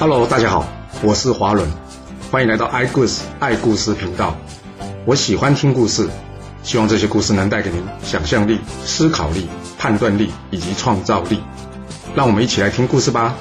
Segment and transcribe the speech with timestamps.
[0.00, 0.64] Hello，大家好，
[1.02, 1.68] 我是华伦，
[2.30, 4.38] 欢迎来到爱故事爱故事频道。
[5.04, 6.08] 我喜欢听故事，
[6.62, 11.40] 希望这些故事能带给您想象力、思考力、判断力以及创造力。
[12.14, 13.34] 让我们一起来听故事吧。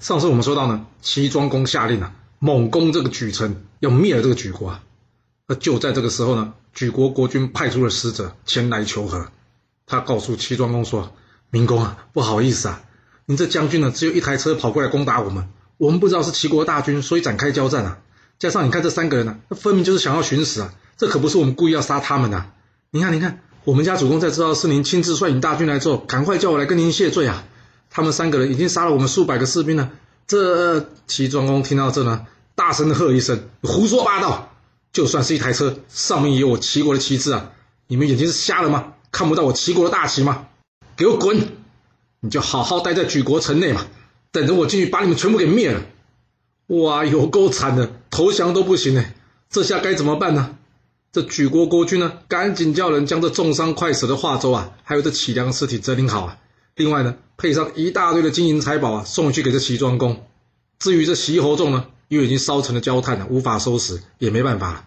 [0.00, 4.82] 上次我们说到呢，齐庄公下令啊，猛攻这个莒城，要灭了这个莒国啊。
[5.46, 9.26] 那就在这个时候呢，莒国国君派出了使者前来求和。
[9.84, 11.12] 他告诉齐庄公说
[11.52, 12.80] ：“明公啊，不好意思啊。”
[13.30, 15.48] 你这将军呢，只有一台车跑过来攻打我们，
[15.78, 17.98] 我们不知道是齐国大军，所以展开交战啊。
[18.40, 22.46] 加上你看这三个人呢，那分明就是想要寻死啊，这可不是我们故意要杀他们呐。
[22.90, 27.44] 你看，你看，我们家主公在知道是您亲自率领大军来之后，赶快叫我来跟您谢罪啊。
[27.88, 29.90] 他们三个人已经杀了我们数百个士兵了。
[30.26, 34.56] 这齐庄公听到这呢，大声的喝一声：“胡说八道！
[34.92, 37.52] 就算是一台车，上面也有我齐国的旗帜啊！
[37.86, 38.94] 你们眼睛是瞎了吗？
[39.12, 40.46] 看不到我齐国的大旗吗？
[40.96, 41.46] 给我滚！”
[42.20, 43.86] 你就好好待在举国城内嘛，
[44.30, 45.82] 等着我进去把你们全部给灭了。
[46.66, 49.04] 哇，有够惨的，投降都不行呢，
[49.48, 50.56] 这下该怎么办呢？
[51.12, 56.38] 这举国国君呢，赶紧叫人将这重伤快死的华州啊，还有这启良尸体整理好啊。
[56.76, 60.24] 另外呢，配上一大堆的金银财宝啊，送去给这齐庄公。
[60.78, 64.84] 至于这齐侯仲呢，因为已经烧成了焦炭了，无法收拾，也没办法了。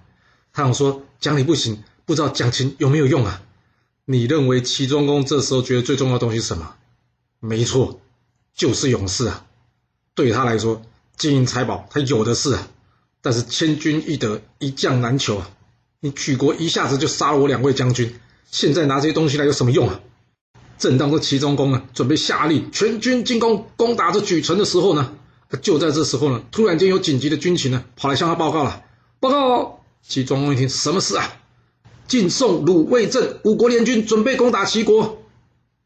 [0.54, 3.42] 他想说讲理不行，不知道讲情有没有用啊？
[4.06, 6.76] 你认为齐庄公这时候觉得最重要的东西是什么？
[7.46, 8.00] 没错，
[8.56, 9.46] 就是勇士啊！
[10.16, 10.82] 对他来说，
[11.18, 12.70] 金银财宝他有的是啊。
[13.22, 15.50] 但是千军易得，一将难求啊！
[16.00, 18.18] 你举国一下子就杀了我两位将军，
[18.50, 20.00] 现在拿这些东西来有什么用啊？
[20.78, 25.14] 正当这齐庄公啊准备下令全军进攻，攻打这莒城的时候呢，
[25.62, 28.86] 就在这时候呢，突然间有紧急的军情呢跑来向他报告了。
[29.20, 29.84] 报告！
[30.02, 31.36] 齐庄公一听，什么事啊？
[32.08, 35.22] 晋、宋、鲁、魏、郑五国联军准备攻打齐国。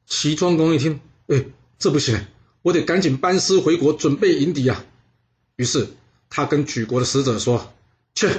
[0.06, 1.00] 齐庄公一听。
[1.28, 1.46] 哎，
[1.78, 2.26] 这不行，
[2.62, 4.86] 我得赶紧班师回国，准备迎敌啊！
[5.58, 5.90] 于是
[6.30, 7.74] 他跟举国的使者说
[8.16, 8.30] ：“去，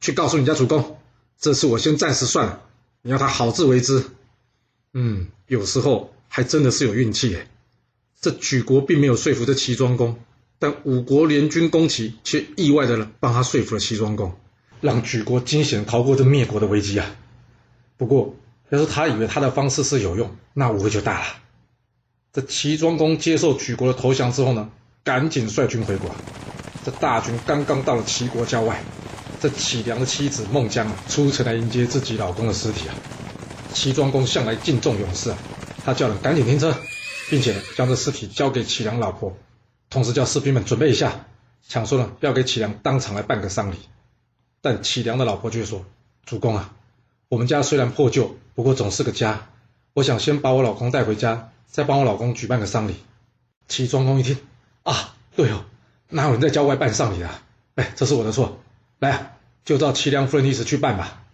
[0.00, 0.98] 去告诉你家主公，
[1.38, 2.62] 这次我先暂时算了，
[3.02, 4.04] 你要他好自为之。”
[4.94, 7.46] 嗯，有时候还真的是有运气哎。
[8.20, 10.18] 这举国并没有说服这齐庄公，
[10.58, 14.34] 但五国联军攻齐，却意外的帮他说服了齐庄公，
[14.80, 17.16] 让举国惊险逃过这灭国的危机啊！
[17.96, 18.34] 不过，
[18.70, 21.26] 要是他以为他的方式是有用，那误会就大了。
[22.32, 24.70] 这齐庄公接受举国的投降之后呢，
[25.02, 26.08] 赶紧率军回国。
[26.84, 28.82] 这大军刚刚到了齐国郊外，
[29.40, 32.94] 这启良的妻子孟姜啊，出城来迎接自己老公的尸体啊。
[33.74, 35.38] 齐庄公向来敬重勇士啊，
[35.84, 36.72] 他叫人赶紧停车，
[37.28, 39.36] 并且，将这尸体交给启良老婆，
[39.88, 41.26] 同时叫士兵们准备一下，
[41.66, 43.76] 想说呢，要给启良当场来办个丧礼。
[44.60, 45.84] 但启良的老婆却说
[46.24, 46.72] ：“主公啊，
[47.28, 49.48] 我们家虽然破旧，不过总是个家，
[49.94, 52.96] 我想先把我老公带回家。”再帮我老公举办个丧礼。
[53.68, 54.36] 齐庄公一听，
[54.82, 55.64] 啊，对哦，
[56.08, 57.42] 哪有人在郊外办丧礼啊？
[57.76, 58.58] 哎，这是我的错，
[58.98, 61.24] 来，就照齐梁夫人意思去办吧。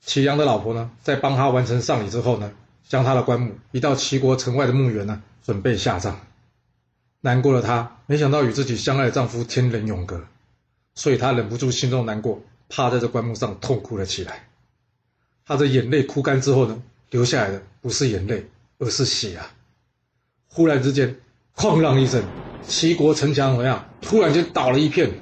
[0.00, 2.52] 齐梁的老婆呢，在帮他完成丧礼之后呢，
[2.88, 6.18] 将他的棺木移到齐国城外的墓园呢，准备下葬。
[7.20, 10.24] 难过的她，没想到与自己相爱的丈夫天人永隔，
[10.94, 14.48] 所以她忍不住心中难过，趴在这棺木上痛哭了起来。
[15.44, 18.48] 她的眼泪哭干之后呢，流下来的不是眼泪，
[18.78, 19.50] 而是血啊！
[20.58, 21.14] 忽然之间，
[21.54, 22.20] 哐啷一声，
[22.66, 23.88] 齐国城墙怎么样？
[24.00, 25.20] 突然间倒了一片。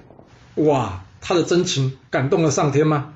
[0.54, 3.12] 哇，他的真情感动了上天吗？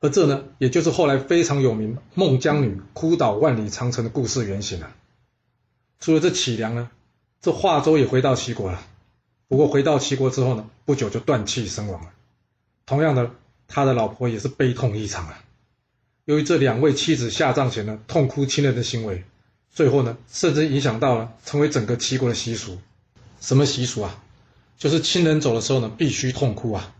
[0.00, 4.90] 而这呢，也就是后来非常有名孟姜女哭倒万里长城的故事原型了。
[5.98, 6.90] 除了这启梁呢，
[7.40, 8.78] 这华州也回到齐国了。
[9.48, 12.10] 不过回到齐国之后呢，不久就断气身亡了。
[12.84, 13.30] 同样的，
[13.66, 15.42] 他的老婆也是悲痛异常啊。
[16.26, 19.24] 由于这两位妻子下葬前呢，痛哭亲人的行为。
[19.74, 22.78] 最后呢，甚至影响到了成为整个齐国的习俗。
[23.40, 24.22] 什么习俗啊？
[24.78, 26.94] 就是亲人走的时候呢，必须痛哭啊。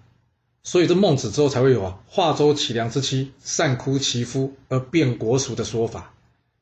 [0.65, 6.13] 所以这孟子之后才会有啊“华州齐梁之妻善哭其夫而变国俗”的说法。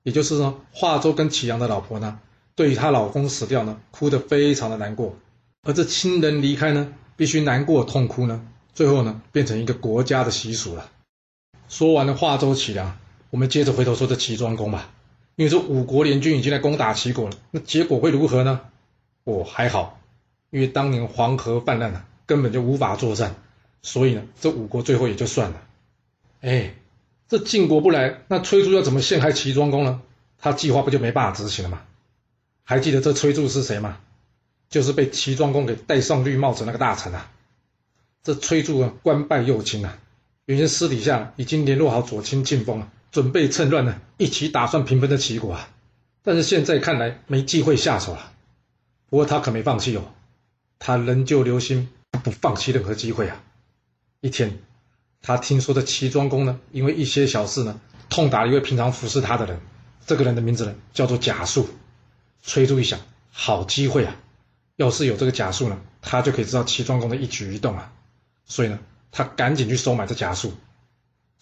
[0.02, 2.18] 也就是说，华州跟齐梁的老婆呢，
[2.54, 5.16] 对于她老公死掉呢，哭得非常的难过。
[5.62, 8.44] 而这亲人离开呢，必须难过痛哭呢，
[8.74, 10.90] 最后呢，变成一个国家的习俗了。
[11.68, 12.98] 说完了华州齐梁，
[13.30, 14.90] 我们接着回头说这齐庄公吧。
[15.36, 18.60] 因为这五国联军已经来攻打齐国了，那结果会如何呢？
[19.24, 20.00] 哦，还好，
[20.50, 23.34] 因为当年黄河泛滥了，根本就无法作战，
[23.82, 25.62] 所以呢，这五国最后也就算了。
[26.40, 26.74] 哎，
[27.28, 30.02] 这晋国不来，那崔杼要怎么陷害齐庄公呢？
[30.38, 31.82] 他计划不就没办法执行了吗？
[32.64, 33.98] 还记得这崔杼是谁吗？
[34.68, 37.30] 就是被齐庄公给戴上绿帽子那个大臣啊。
[38.22, 39.98] 这崔杼啊，官拜右卿啊，
[40.46, 42.90] 原先私底下已经联络好左卿晋封了。
[43.12, 45.68] 准备趁乱呢，一起打算平分的齐国啊！
[46.22, 48.32] 但是现在看来没机会下手了。
[49.10, 50.02] 不过他可没放弃哦，
[50.78, 53.44] 他仍旧留心不放弃任何机会啊。
[54.20, 54.58] 一天，
[55.20, 57.78] 他听说这齐庄公呢，因为一些小事呢，
[58.08, 59.60] 痛打了一位平常服侍他的人。
[60.06, 61.68] 这个人的名字呢，叫做贾树。
[62.42, 62.98] 崔杼一想，
[63.30, 64.16] 好机会啊！
[64.76, 67.92] 要是有这个贾树呢，他就可以知道齐庄公的一举一动啊。
[68.46, 68.78] 所以呢，
[69.10, 70.54] 他赶紧去收买这贾树。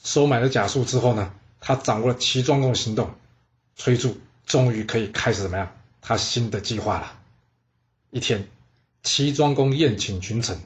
[0.02, 3.10] 收买了贾树之后呢，他掌握了齐庄公的行动。
[3.76, 5.72] 崔杼终于可以开始怎么样？
[6.00, 7.12] 他新的计划了。
[8.10, 8.48] 一天，
[9.02, 10.58] 齐庄公宴请群臣，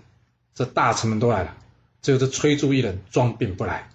[0.55, 1.57] 这大臣们都来了，
[2.03, 3.91] 只有这崔杼一人装病不来。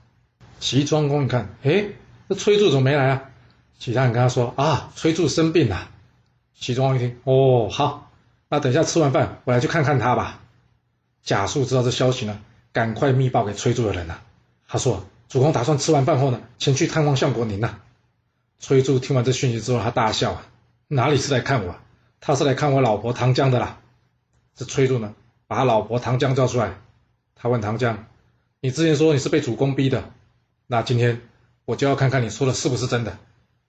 [0.59, 1.85] 齐庄公一看，哎，
[2.27, 3.29] 这崔杼怎么没来啊？
[3.79, 5.89] 其他人跟他说啊，崔杼生病了。
[6.53, 8.11] 齐庄公一听，哦，好，
[8.49, 10.41] 那等一下吃完饭，我来去看看他吧。
[11.23, 12.41] 贾树知道这消息呢，
[12.71, 14.21] 赶快密报给崔杼的人了。
[14.67, 17.79] 他说，主公打算吃完饭后呢，前去探望相国您呐。
[18.57, 20.47] 崔柱听完这讯息之后，他大笑啊，
[20.87, 21.75] 哪里是来看我？
[22.19, 23.79] 他是来看我老婆唐江的啦。
[24.55, 25.13] 这崔柱呢，
[25.47, 26.77] 把他老婆唐江叫出来，
[27.35, 28.07] 他问唐江
[28.59, 30.11] ：“你之前说你是被主公逼的，
[30.65, 31.21] 那今天
[31.63, 33.17] 我就要看看你说的是不是真的。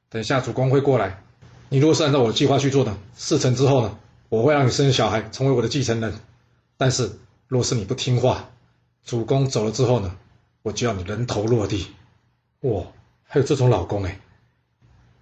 [0.08, 1.22] 等下主公会过来，
[1.68, 3.98] 你如果是按照我的计划去做的，事成之后呢，
[4.30, 6.14] 我会让你生小孩，成为我的继承人。
[6.78, 7.18] 但是
[7.48, 8.48] 若是你不听话，
[9.04, 10.16] 主公走了之后呢，
[10.62, 11.88] 我就要你人头落地。
[12.60, 12.84] 哇，
[13.24, 14.18] 还有这种老公哎！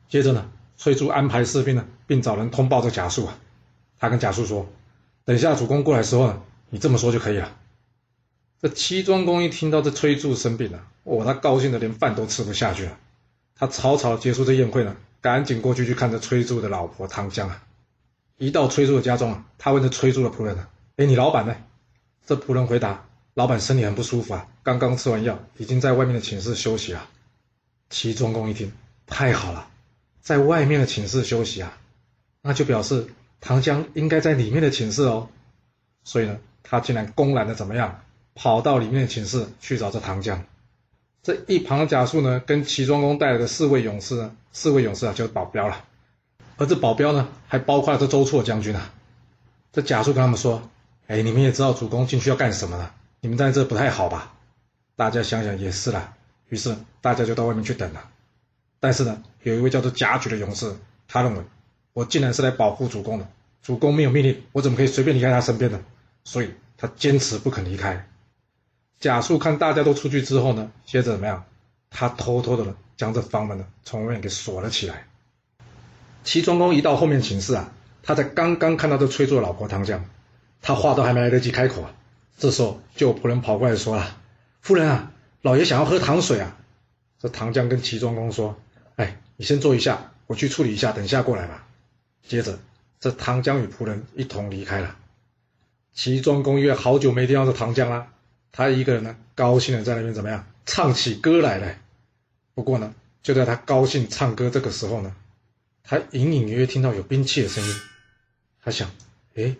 [0.08, 0.50] 接着呢。”
[0.81, 3.37] 崔杼安排士兵呢，并找人通报这贾树啊。
[3.99, 4.69] 他跟贾树说
[5.26, 6.40] ：“等下主公过来时候，
[6.70, 7.56] 你这么说就可以了。”
[8.62, 12.96] 这齐庄公一听到这崔杼生病了，哦，他高兴的连饭都吃不下去了。
[13.56, 17.64] 他草草结束这宴会呢，赶紧过去去看着崔杼的老婆唐江啊。
[18.37, 21.56] 一到崔杼的家中啊，他问这崔杼的仆人呢：“哎，你老板呢？”
[22.25, 27.09] 这仆人回答：“老板身体很不舒服啊，刚刚吃完药，已经在外面的寝室休息了。”
[27.88, 28.73] 齐庄公一听，
[29.06, 29.69] 太好了。
[30.20, 31.79] 在外面的寝室休息啊，
[32.43, 33.06] 那就表示
[33.41, 35.31] 唐江应该在里面的寝室哦。
[36.05, 38.03] 所以呢，他竟然公然的怎么样，
[38.35, 40.44] 跑到里面的寝室去找这唐江。
[41.23, 45.85] 这一旁的贾树呢，跟齐庄公带来的四位勇士呢，四位勇士啊，就是保镖了。
[46.59, 48.93] 而这保镖呢，还包括了这周绰将军啊。
[49.73, 50.70] 这贾树跟他们说
[51.09, 54.35] ：“哎，你们也知道主公进去要干什么了，你们在这不太好吧？”
[54.98, 56.16] 大家想想也是啦，
[56.48, 58.10] 于是大家就到外面去等了。
[58.80, 60.74] 但是呢，有一位叫做贾诩的勇士，
[61.06, 61.42] 他认为
[61.92, 63.28] 我竟然是来保护主公的，
[63.62, 65.80] 主公没有命令，我怎么可以随便离开他身边呢？
[66.24, 68.08] 所以他坚持不肯离开。
[68.98, 71.44] 贾树看大家都出去之后呢，接着怎么样？
[71.90, 75.06] 他偷偷的呢，将这房门呢从外面给锁了起来。
[76.24, 77.72] 齐庄公一到后面寝室啊，
[78.02, 80.04] 他才刚刚看到这崔杼的老婆唐江，
[80.60, 81.94] 他话都还没来得及开口啊，
[82.36, 84.18] 这时候就有仆人跑过来说了
[84.60, 85.12] ：“夫人啊，
[85.43, 86.56] 老爷想要喝糖水啊。”
[87.20, 88.60] 这唐江跟齐庄公说。
[88.96, 91.69] 哎，你先坐一下，我去处理一下，等一下过来吧。
[92.26, 92.58] 接着，
[92.99, 94.96] 这唐江与仆人一同离开了。
[95.94, 98.08] 齐庄公因为好久没听到这唐江了，
[98.50, 101.76] 他一个人呢，高兴的在那边怎么样，唱起歌来了。
[102.55, 105.14] 不过呢，就在他高兴唱歌这个时候呢，
[105.84, 107.75] 他隐隐约约听到有兵器的声音。
[108.64, 108.90] 他想，
[109.37, 109.55] 哎，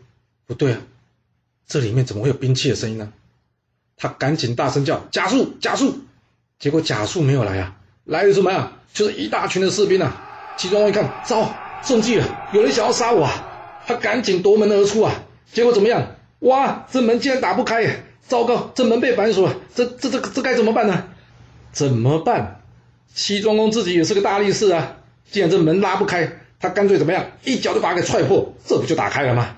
[0.47, 0.83] 不对啊，
[1.69, 3.13] 这里面怎么会有兵器的声音呢？
[3.99, 5.99] 他赶紧大声叫：“贾树，贾树！”
[6.59, 7.75] 结果贾树没有来啊，
[8.05, 8.73] 来的什么啊？
[8.95, 10.25] 就是一大群的士兵啊！
[10.57, 11.53] 齐庄公一看，糟，
[11.85, 13.83] 中计了，有人想要杀我啊！
[13.87, 15.13] 他赶紧夺门而出啊！
[15.53, 16.17] 结果怎么样？
[16.41, 18.03] 哇，这门竟然打不开！
[18.27, 21.05] 糟糕，这门被反锁了，这这这这该怎么办呢？
[21.73, 22.61] 怎么办？
[23.15, 24.97] 齐庄公自己也是个大力士啊！
[25.31, 27.25] 既然这门拉不开，他干脆怎么样？
[27.45, 29.57] 一脚就把它给踹破，这不就打开了吗？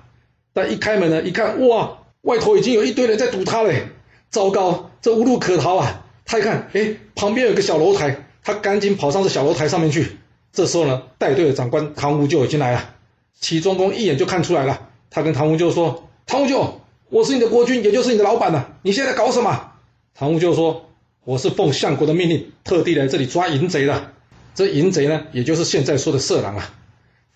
[0.52, 3.88] 但一开门呢，一看，哇，外头已经有一堆人在堵他嘞！
[4.30, 6.06] 糟糕，这无路可逃啊！
[6.24, 8.26] 他一看，哎，旁边有个小楼台。
[8.42, 10.16] 他赶紧跑上这小楼台上面去。
[10.52, 12.94] 这时候呢，带队的长官唐无咎已经来了。
[13.38, 14.88] 齐庄公一眼就看出来了。
[15.10, 18.66] 他跟唐无咎说：“唐无咎，我是你的国君，也就是你的老板呐。
[18.82, 19.72] 你现在搞什么？”
[20.14, 20.88] 唐无咎说
[21.24, 24.12] ：“我是奉相国的命令，特地来这里抓淫贼的。
[24.54, 26.72] 这淫贼呢，也就是现在说的色狼啊。”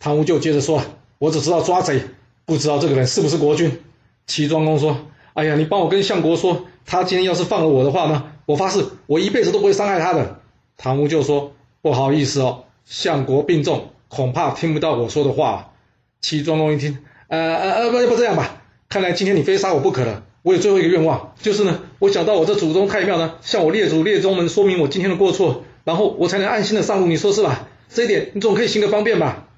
[0.00, 0.82] 唐无咎接着说
[1.18, 2.00] ：“我只知道抓贼，
[2.44, 3.80] 不知道这个人是不是国君。”
[4.26, 10.40] 齐庄公说：“哎呀，你帮我跟相国说，他今天要是放了我的话呢，我发誓，我一辈子都不会伤害他的。”
[10.76, 15.72] 唐无就说：“不好意思哦，相国病重，恐怕听不到我说的话。”
[16.20, 16.98] 齐庄公一听，
[17.28, 20.24] 呃呃呃，不不这样吧，看来今天你非杀我不可了。
[20.42, 27.06] 我有最后一个愿望，就是呢，我想到我这祖宗太庙呢，向我列祖列宗们说明我今天的过错，然后我才能安心的上路。
[27.06, 27.68] 你说是吧？
[27.88, 29.48] 这一点你总可以行个方便吧？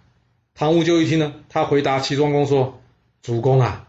[0.54, 2.80] 唐无就一听呢，他回答齐庄公说
[3.22, 3.86] ：“主公啊，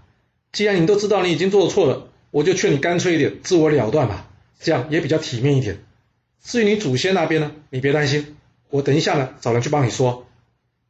[0.52, 4.28] 既然你都知道你已经做错了，我就劝你干脆一点，自我了断吧，
[4.60, 5.78] 这样也比较体面一点。”
[6.44, 8.38] 至于你祖先那边呢，你别担心，
[8.70, 10.26] 我等一下呢找人去帮你说。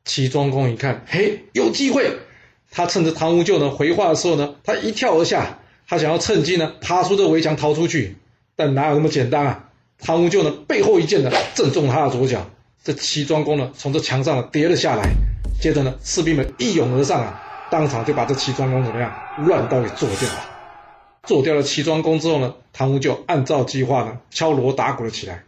[0.06, 2.12] 齐庄公一看，嘿，有机会，
[2.72, 8.16] 他趁着唐无咎呢回话的时候呢，他一跳而下，他想要趁机呢爬出这围墙逃出去，
[8.56, 9.70] 但哪有那么简单啊？
[10.00, 12.50] 唐无咎呢背后一剑呢正中他的左脚，
[12.84, 15.10] 这齐庄公呢从这墙上跌了下来，
[15.60, 17.42] 接着呢士兵们一拥而上啊，
[17.72, 20.57] 当场就把这齐庄公怎么样乱刀给做掉了。
[21.28, 25.44] 做掉了齐庄公之后呢，唐无咎按照计划呢敲锣打鼓了起来。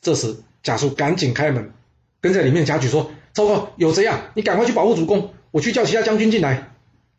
[0.00, 1.72] 这时贾树赶紧开门，
[2.20, 4.30] 跟在里面贾诩说：“糟糕，有贼啊！
[4.34, 6.70] 你赶快去保护主公，我去叫其他将军进来。”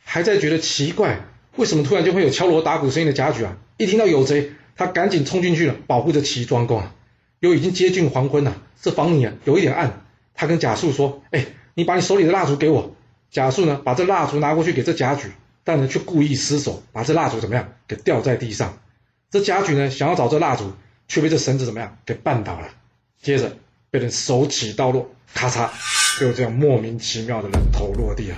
[0.03, 1.19] 还在觉得奇怪，
[1.57, 3.57] 为什么突然就会有敲锣打鼓声音的贾诩啊？
[3.75, 6.95] 一听到有贼，他赶紧冲进去了，保护着齐庄公啊。
[7.41, 10.05] 又已经接近黄昏了，这房里啊有一点暗。
[10.33, 12.95] 他跟贾树说：“哎，你把你手里的蜡烛给我。”
[13.29, 15.27] 贾树呢把这蜡烛拿过去给这贾诩。
[15.67, 18.77] 但呢，却故意失手，把这蜡烛怎么样给掉在地上。
[19.29, 20.71] 这贾诩呢，想要找这蜡烛，
[21.09, 22.69] 却被这绳子怎么样给绊倒了。
[23.21, 23.57] 接着
[23.91, 25.67] 被人手起刀落，咔嚓，
[26.21, 28.37] 就这样莫名其妙的人头落地了。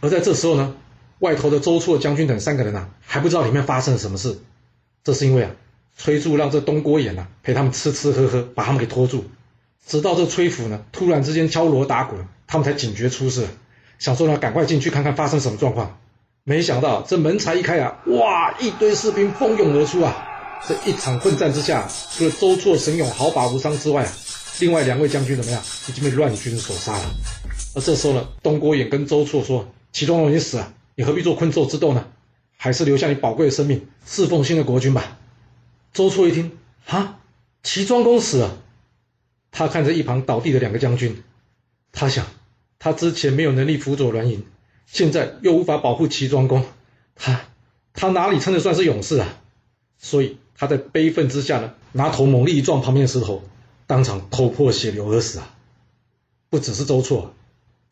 [0.00, 0.74] 而在这时候呢，
[1.20, 4.40] 外头的周处将军等三个人呢，还不知道里面发生了什么事。
[5.04, 5.52] 这是因为啊，
[5.96, 9.30] 崔杼让这东郭衍呢陪他们吃吃喝喝，把他们给拖住。
[9.86, 12.16] 直到这崔府呢突然之间敲锣打鼓，
[12.48, 13.46] 他们才警觉出事，
[14.00, 15.96] 想说呢赶快进去看看发生什么状况。
[16.50, 18.52] 没想到这门才一开啊，哇！
[18.58, 20.26] 一堆士兵蜂拥而出啊！
[20.66, 24.12] 这一场混战之下，除了周错、神勇毫发无伤之外啊，
[24.58, 25.62] 另外两位将军怎么样？
[25.86, 27.04] 已经被乱军所杀了。
[27.76, 32.04] 而这时候呢，东郭衍跟周错说：“齐庄公已经死了，你何必做困兽之斗呢？
[32.56, 35.18] 还是留下你宝贵的生命，侍奉新的国君吧。”
[35.94, 37.20] 周错一听，哈，
[37.62, 38.58] 齐庄公死了。
[39.52, 41.22] 他看着一旁倒地的两个将军，
[41.92, 42.26] 他想，
[42.80, 44.44] 他之前没有能力辅佐栾盈。
[44.92, 46.64] 现在又无法保护齐庄公，
[47.14, 47.42] 他
[47.94, 49.40] 他哪里称得算是勇士啊？
[49.98, 53.44] 所以他在悲愤之下呢，拿头猛力一撞旁边的石头，
[53.86, 55.54] 当场头破血流而死啊！
[56.48, 57.32] 不只是周错，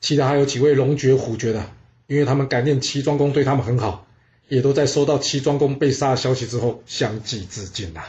[0.00, 1.70] 其他还有几位龙爵、虎爵的，
[2.08, 4.04] 因为他们感念齐庄公对他们很好，
[4.48, 8.02] 也都在收到齐庄公被杀的消息之后相继自尽呐。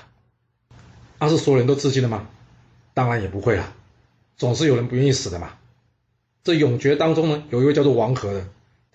[1.19, 2.27] 那是所有人都自尽了吗？
[2.95, 3.71] 当然也不会了，
[4.35, 5.51] 总是有人不愿意死的嘛。
[6.43, 8.47] 这永爵当中呢，有一位叫做王和的。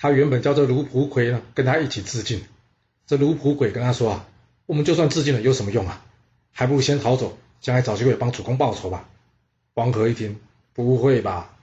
[0.04, 2.44] 他原本叫做卢普魁呢，跟他一起致敬。
[3.06, 4.26] 这卢普鬼跟他说啊
[4.66, 6.04] ：“我们就算致敬了，有什么用啊？
[6.52, 9.08] 还不如先逃走，将来找机会帮主公报仇吧。”
[9.74, 10.38] 黄河一听
[10.74, 11.56] ：“不会吧？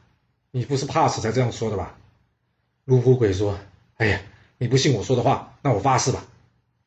[0.50, 1.96] 你不是怕死才这样说的吧？”
[2.86, 3.60] 卢普鬼说
[3.98, 4.20] ：“哎呀，
[4.58, 6.26] 你不信我说的话，那我发誓吧。”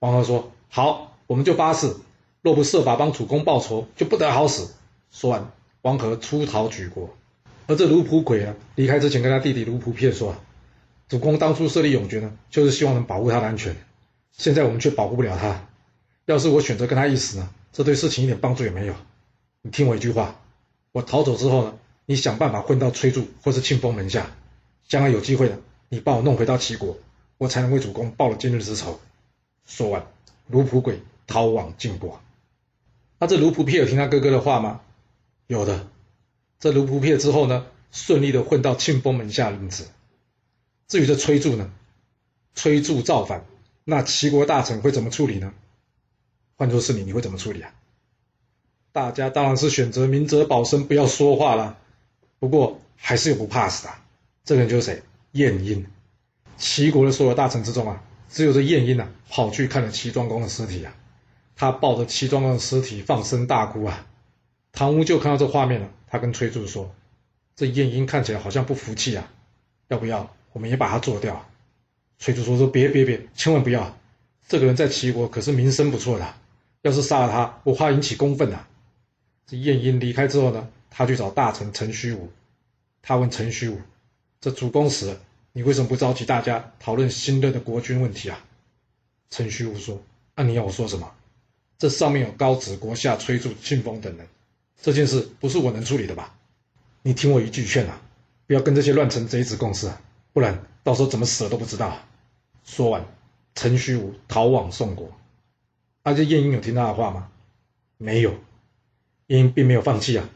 [0.01, 1.95] 黄河说：“好，我们就发誓，
[2.43, 4.75] 若不设法帮主公报仇，就不得好死。”
[5.13, 7.11] 说完，黄河出逃举国。
[7.69, 10.35] 而这卢普鬼啊，离开之前跟他弟弟卢普片说。
[11.15, 13.77] 主公当初设立永爵呢，就是希望能保护他的安全。
[14.33, 15.69] 现在我们却保护不了他。
[16.25, 18.97] 要是我选择跟他一死呢，这对事情一点帮助也没有。
[19.63, 20.41] 你听我一句话，
[20.91, 24.33] 我逃走之后呢，你想办法混到崔杼或是庆丰门下，
[24.89, 25.57] 将来有机会呢，
[25.89, 26.99] 你把我弄回到齐国，
[27.39, 28.99] 我才能为主公报了今日之仇。
[29.67, 30.05] 说完，
[30.49, 32.21] 卢普鬼逃往晋国。
[33.21, 34.81] 那这卢普撇有听他哥哥的话吗？
[35.47, 35.87] 有的。
[36.59, 39.85] 这卢普撇之后呢，顺利的混到庆丰门下任职。
[40.87, 41.71] 至于这崔杼呢，
[42.55, 43.45] 崔杼造反，
[43.85, 45.53] 那齐国大臣会怎么处理呢？
[46.57, 47.75] 换作是你，你会怎么处理啊？
[48.93, 51.79] 大家当然是选择明哲保身，不要说话了。
[52.39, 53.93] 不过还是有不怕死的，
[54.45, 55.03] 这个人就是谁？
[55.33, 55.85] 晏婴。
[56.57, 60.95] 齐国的所有大臣之中啊，只有这晏婴啊，跑去看了齐庄公的尸体啊。
[61.57, 64.07] 他抱着齐庄公的尸体放声大哭啊。
[64.71, 66.95] 唐屋就看到这画面了，他跟崔杼说
[67.57, 69.33] ：“这晏婴看起来好像不服气啊，
[69.89, 71.45] 要不要？”我们也把他做掉。
[72.21, 73.99] 崔杼说：“说别别别，千万不要！
[74.47, 76.35] 这个人在齐国可是名声不错的，
[76.83, 78.65] 要是杀了他，我怕引起公愤呐。”
[79.47, 82.31] 这晏婴离开之后呢，他去找大臣陈虚武。
[83.03, 83.81] 他问陈虚武
[84.41, 85.21] ：“这主公死了，
[85.53, 88.39] 你为什么不召集大家讨论新任的国君问题啊？”
[89.31, 90.01] 陈虚武说
[90.37, 91.13] ：“那你要我说什么？
[91.77, 94.29] 这上面有高子、国下、崔杼、庆丰等人，
[94.81, 96.33] 这件事不是我能处理的吧？
[97.03, 98.01] 你听我一句劝啊，
[98.47, 99.91] 不要跟这些乱臣贼子共事。”
[100.35, 101.97] 不然到时候怎么死了都不知道。
[102.65, 103.07] 说完，
[103.55, 105.11] 陈虚武逃往宋国。
[106.03, 107.31] 而这晏婴有听他的话吗？
[107.97, 108.35] 没有。
[109.29, 110.29] 晏婴并没有放弃啊，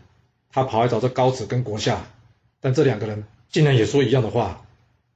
[0.50, 2.06] 他跑来找这高子跟国夏，
[2.60, 4.64] 但这两个人竟然也说一样的话。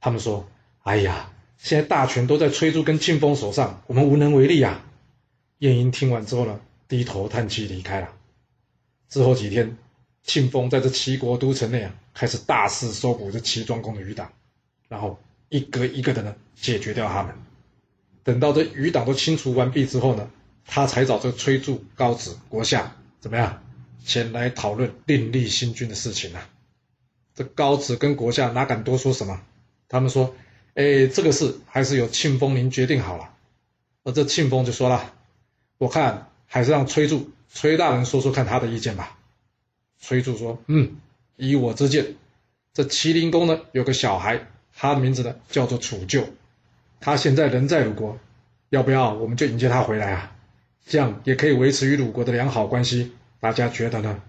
[0.01, 0.47] 他们说
[0.83, 4.85] ：“哎呀，现在大权都在崔杼跟庆丰手上，我们无能为力啊。”
[5.59, 8.09] 晏婴听完之后呢，低头叹气离开了。
[9.09, 9.79] 之后几天，
[10.25, 14.33] 庆丰在这齐国都城内啊，开始大肆搜捕这齐庄公的余党。
[14.93, 15.19] 然后
[15.49, 17.35] 一个一个的呢解决掉他们，
[18.25, 20.29] 等到这余党都清除完毕之后呢，
[20.67, 23.63] 他才找这崔杼、高子、国夏怎么样
[24.05, 26.41] 前来讨论另立新君的事情呢？
[27.35, 29.41] 这高子跟国夏哪敢多说什么？
[29.89, 30.35] 他们说
[30.77, 33.33] ：“哎，这个事还是由庆丰您决定好了。
[34.05, 35.15] 而这庆丰就说了，
[35.79, 39.19] 我看还是让崔杼崔大人说说看他的意见吧。
[39.99, 40.97] 崔杼说，嗯，
[41.37, 42.17] 依我之见，
[42.75, 44.49] 这麒麟宫呢有个小孩，
[44.83, 46.27] 他的名字呢叫做楚旧，
[46.99, 48.19] 他现在人在鲁国，
[48.69, 50.37] 要不要我们就迎接他回来啊？
[50.85, 54.21] 这样也可以维持与鲁国的良好关系，大家觉得呢？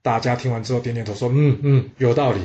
[0.00, 2.40] 大家听完之后点点头，说：“嗯嗯，有道理。”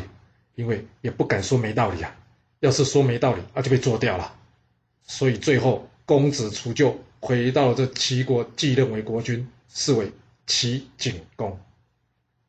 [0.56, 2.16] 因为也不敢说没道理啊，
[2.62, 4.34] 要是说没道理，那就被做掉了。
[5.04, 10.12] 所以最后，公子除旧回到这齐国，继任为国君，是为
[10.48, 11.60] 齐景公。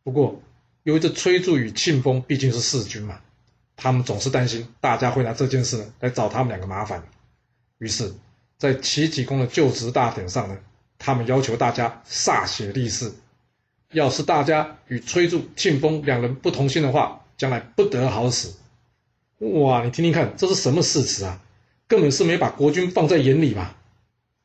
[0.02, 0.40] 不过，
[0.84, 3.20] 由于这崔杼与庆丰毕竟是弑君嘛，
[3.76, 7.02] 他们总是担心大家会拿这件事呢来找他们两个麻烦。
[7.78, 8.12] 于是，
[8.58, 10.58] 在齐景公的就职大典上呢。
[10.98, 13.12] 他们要求大家歃血立誓，
[13.92, 18.54] 要是大家与崔杼、庆丰两人不同心的话，将来不得好死。
[19.40, 21.42] 哇，你听听看，这是什么誓词啊？
[21.86, 23.74] 根本是没把国君放在眼里嘛！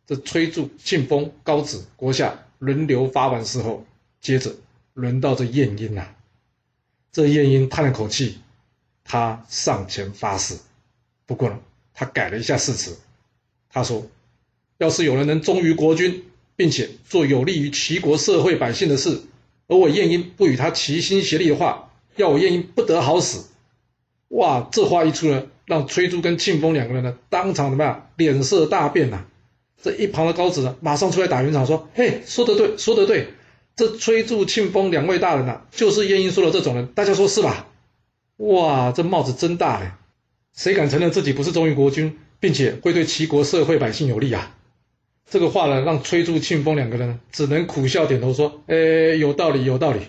[0.05, 3.85] 这崔杼、庆丰、高子、国夏轮流发完誓后，
[4.19, 4.53] 接着
[4.93, 6.05] 轮到这晏婴呐。
[7.13, 8.41] 这晏婴叹了口气，
[9.11, 10.55] 他上前发誓，
[11.25, 11.59] 不过呢，
[11.93, 12.97] 他改了一下誓词，
[13.69, 14.07] 他说
[14.79, 19.21] ：“要是有人能忠于国君。”并且做有利于齐国社会百姓的事，
[19.67, 23.47] 而我晏婴不与他齐心协力的话，要我晏婴不得好死。
[24.27, 29.25] 哇，这话一出呢，让崔杼跟庆丰两个人呢，当场怎么样，脸色大变呐。
[29.81, 33.29] 这一旁的高子呢，马上出来打圆场说：“嘿，说得对，说得对，
[33.75, 37.65] 这崔杼、庆丰两位大人呐，就是晏婴说的这种人，大家说是吧？”
[38.41, 39.91] 哇，这帽子真大嘞！
[40.55, 44.57] 谁敢承认自己不是忠于国君，并且会对齐国社会百姓有利啊？
[45.29, 48.75] 这个话呢，让崔杼、庆丰两个人只能苦笑点头说：“哎，
[49.15, 49.99] 有道理，有道理。”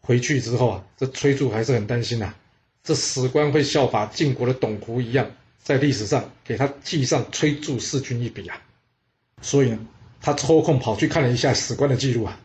[0.00, 2.34] 回去之后啊，这崔杼还是很担心呐，
[2.84, 8.62] 这史官会效法晋国的董狐一样，在历史上给他记上崔杼弑君一笔啊。
[9.42, 9.80] 所以呢，
[10.20, 12.38] 他抽空跑去看了一下史官的记录啊。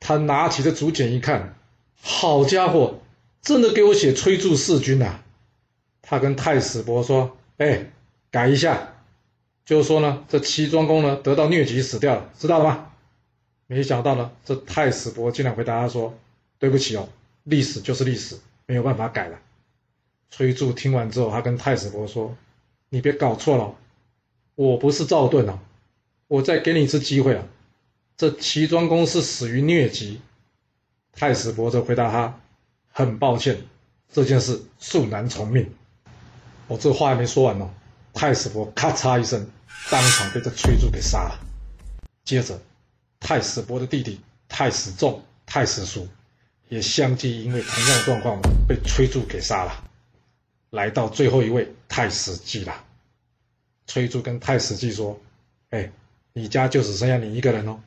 [0.00, 1.56] 他拿起这竹简一看，
[2.02, 3.00] 好家伙，
[3.44, 5.20] 真的给我写崔杼弑君呐！
[6.00, 7.92] 他跟太史伯说：“哎，
[8.30, 8.94] 改一下。”
[9.66, 12.90] 就是说呢，这齐庄公呢得到疟疾死掉了，知道了吗？
[13.66, 16.18] 没想到呢，这太史伯竟然回答他说
[16.58, 17.08] ：“对不起哦，
[17.44, 19.38] 历史就是历史，没有办法改了。”
[20.30, 22.36] 崔杼听完之后，他跟太史伯说
[22.90, 23.74] ：“你别搞错了，
[24.54, 25.58] 我不是赵盾啊，
[26.28, 27.46] 我再给你一次机会啊，
[28.16, 30.20] 这齐庄公是死于疟疾。”
[31.12, 32.40] 太史伯则回答他
[32.96, 33.60] ：“很抱歉，
[34.12, 35.68] 这件事恕难从命。”
[36.68, 37.68] 我这话还没说完呢。
[38.14, 39.50] 太史伯咔嚓一声，
[39.90, 41.40] 当场被这崔杼给杀了。
[42.24, 42.60] 接着，
[43.18, 46.06] 太史伯的弟弟太史仲、太史叔
[46.68, 49.84] 也相继因为同样的状况被崔杼给杀了。
[50.70, 52.84] 来到最后一位太史季了。
[53.88, 55.20] 崔杼跟太史季说
[55.70, 55.90] ：“哎，
[56.32, 57.80] 你家就只剩下你一个人哦，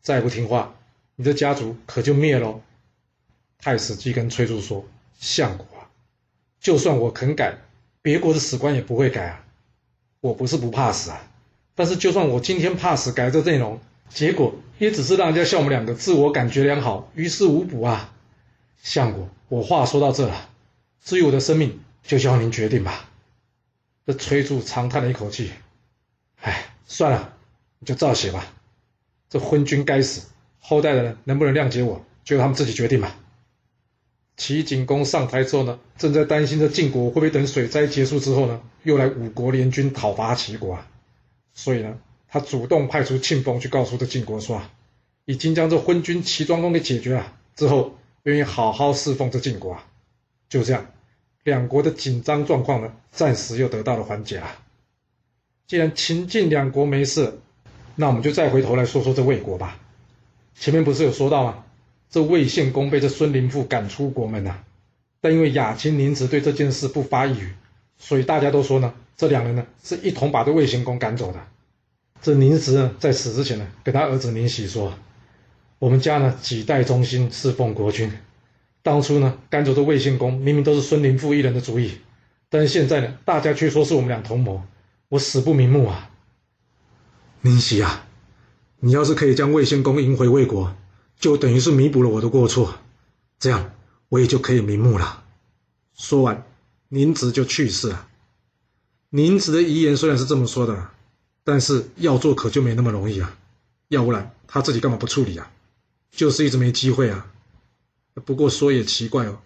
[0.00, 0.72] 再不听话，
[1.16, 2.62] 你的家族可就灭喽。”
[3.64, 4.84] 太史季跟崔杼说
[5.18, 5.88] ：“相国啊，
[6.60, 7.56] 就算我肯改，
[8.02, 9.42] 别国的史官也不会改啊。”
[10.20, 11.26] 我不是不怕死啊，
[11.74, 18.12] 但是就算我今天怕死改这内容，结果也只是让人家笑我们两个自我感觉良好，于事无补啊。
[18.82, 20.50] 相国，我话说到这了，
[21.02, 23.08] 至于我的生命，就交您决定吧。
[24.04, 25.50] 这崔杼长叹了一口气，
[26.42, 27.34] 哎，算了，
[27.78, 28.44] 你就照写吧。
[29.30, 30.28] 这昏君该死，
[30.60, 33.16] 后代的人能不能谅解我，就由他们自己决定吧。
[34.36, 40.86] 齐景公上台之后呢，正在担心着晋国会不会等水灾结束之后呢，又来五国联军讨伐齐国啊。
[41.52, 44.70] 所以呢，他主动派出庆丰去告诉这晋国说啊，
[45.24, 49.86] 已经将这昏君齐庄公给解决了，之后愿意好好侍奉这晋国啊。
[50.48, 50.86] 就这样，
[51.44, 54.58] 两国的紧张状况呢，暂时又得到了缓解啊。
[55.66, 57.38] 既然秦晋两国没事，
[57.94, 59.78] 那我们就再回头来说说这魏国吧。
[60.56, 61.64] 前面不是有说到吗？
[62.14, 64.60] 这魏献公被这孙林父赶出国门呐，
[65.20, 67.54] 但因为雅亲宁子对这件事不发一语，
[67.98, 71.40] 所以大家都说呢，这两人呢是一同把这魏献公赶走的。
[72.22, 74.94] 这宁子呢在死之前呢，给他儿子宁喜说
[75.80, 78.12] ：“我们家呢几代忠心侍奉国君，
[78.84, 81.98] 当初呢赶走这魏献公，明明都是孙林父一人的主意，
[82.48, 84.62] 但是现在呢，大家却说是我们俩同谋，
[85.08, 86.10] 我死不瞑目啊！
[87.40, 88.06] 宁喜啊，
[88.78, 90.72] 你要是可以将魏献公迎回魏国。”
[91.18, 92.74] 就等于是弥补了我的过错，
[93.38, 93.72] 这样
[94.08, 95.24] 我也就可以瞑目了。
[95.94, 96.46] 说完，
[96.88, 98.08] 宁子就去世了。
[99.10, 100.90] 宁子的遗言虽然是这么说的，
[101.44, 103.38] 但是要做可就没那么容易啊。
[103.88, 105.50] 要不然他自己干嘛不处理啊？
[106.10, 107.26] 就是一直没机会啊。
[108.24, 109.38] 不过说也奇怪哦，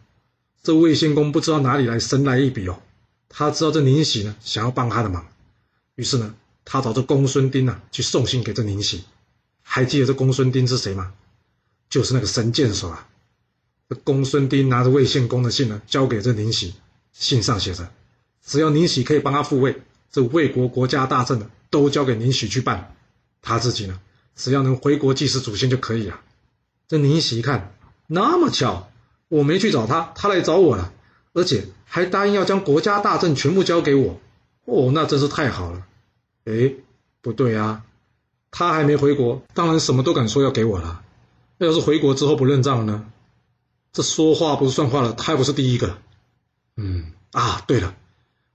[0.62, 2.80] 这魏献公不知道哪里来神来一笔哦，
[3.28, 5.26] 他知道这宁喜呢想要帮他的忙，
[5.94, 9.04] 于是呢，他找这公孙丁啊去送信给这宁喜。
[9.62, 11.12] 还记得这公孙丁是谁吗？
[11.88, 13.08] 就是那个神箭手啊！
[14.04, 16.74] 公孙丁拿着魏献公的信呢，交给这宁喜，
[17.12, 17.88] 信上写着：
[18.44, 22.94] 只要宁喜可以帮他复位，这魏国国家大政呢，都交给宁喜去办。
[23.40, 23.98] 他自己呢，
[24.36, 26.20] 只要能回国祭祀祖先就可以了。
[26.86, 27.74] 这宁喜一看，
[28.06, 28.90] 那么巧，
[29.28, 30.92] 我没去找他，他来找我了，
[31.32, 34.20] 而且还答应要将国家大政全部交给我。
[34.66, 35.86] 哦，那真是太好了。
[36.44, 36.74] 哎，
[37.22, 37.84] 不对啊。
[38.50, 41.02] 他还没回国，当然什么都敢说要给我了。
[41.58, 43.06] 那要是回国之后不认账呢？
[43.92, 45.98] 这说话不算话了，他还不是第一个。
[46.76, 47.96] 嗯啊，对了，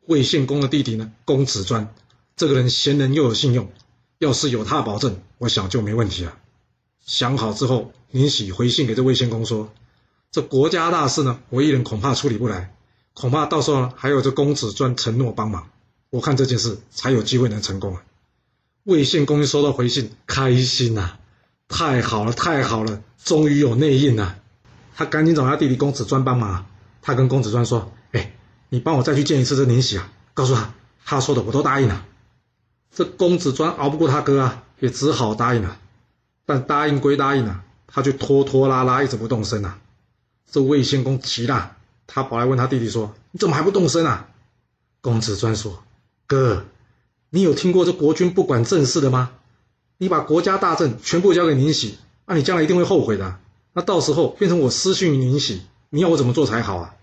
[0.05, 1.93] 魏献公的弟弟呢，公子专，
[2.37, 3.71] 这个人贤能又有信用，
[4.19, 6.37] 要是有他保证，我想就没问题了。
[7.05, 9.73] 想好之后，宁喜回信给这魏献公说
[10.31, 12.73] ：“这国家大事呢，我一人恐怕处理不来，
[13.13, 15.69] 恐怕到时候还有这公子专承诺帮忙，
[16.09, 18.03] 我看这件事才有机会能成功啊。”
[18.85, 21.17] 魏献公一收到回信，开心呐！
[21.75, 24.35] 太好了，太好了，终于有内应了。
[24.95, 26.67] 他赶紧找他弟弟公子专帮忙。
[27.01, 28.33] 他跟公子专说：“哎，
[28.69, 32.05] 你帮我再去见一次这宁喜啊，告诉他，他说的我都答应了。”
[32.95, 35.79] 这公子专熬不过他哥啊，也只好答应了。
[36.45, 39.79] 但答应归答应啊，他却拖拖拉拉，一直不动身啊。
[40.51, 44.27] 这魏献公急了，他跑来问他弟弟说：“你怎么还不动身啊？”
[45.01, 45.83] 公子专说
[46.27, 46.65] ：“哥。”
[47.31, 49.31] 你有听过这国君不管政事的吗？
[49.97, 53.37] 你把国家大政全部交给宁喜，那你将来一定会后悔的。
[53.73, 56.95] 那到时候变成我失信于宁喜，你要我怎么做才好啊？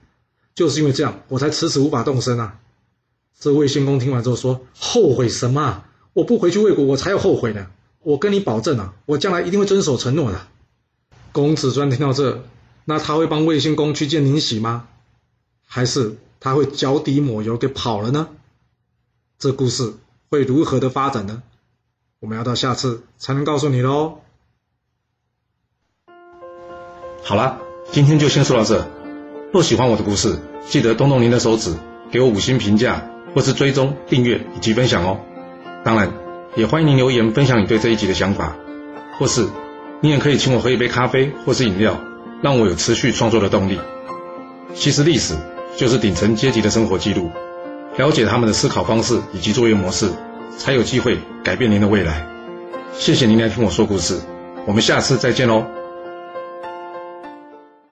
[0.54, 2.58] 就是因为这样，我才迟迟无法动身啊。
[3.38, 5.84] 这魏献公听完之后说：“后悔什么？
[6.12, 7.68] 我不回去魏国，我才要后悔呢。
[8.00, 10.46] 我跟你保证啊，我将来一定会遵守承诺的。”
[11.32, 12.44] 公子专听到这，
[12.84, 14.88] 那他会帮魏献公去见宁喜吗？
[15.64, 18.28] 还是他会脚底抹油给跑了呢？
[19.38, 19.94] 这故事。
[20.28, 21.42] 会如何的发展呢？
[22.20, 24.18] 我们要到下次才能告诉你喽。
[27.22, 27.58] 好了，
[27.92, 28.86] 今天就先说到这。
[29.54, 31.74] 若喜欢我的故事，记得动动您的手指，
[32.12, 35.18] 给我五星评价，或是追踪、订阅以及分享哦。
[35.82, 36.12] 当然，
[36.56, 38.54] 也欢迎您留言分享你对这一集的想法，
[39.18, 39.48] 或是
[40.02, 41.98] 你也可以请我喝一杯咖啡或是饮料，
[42.42, 43.80] 让我有持续创作的动力。
[44.74, 45.38] 其实历史
[45.78, 47.30] 就是顶层阶级的生活记录。
[47.96, 50.10] 了解他们的思考方式以及作业模式，
[50.58, 52.26] 才有机会改变您的未来。
[52.92, 54.20] 谢谢您来听我说故事，
[54.66, 55.79] 我们下次再见喽。